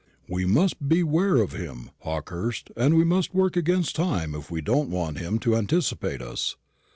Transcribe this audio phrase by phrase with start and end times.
[0.27, 4.89] We must beware of him, Hawkehurst, and we must work against time if we don't
[4.89, 6.55] want him to anticipate us."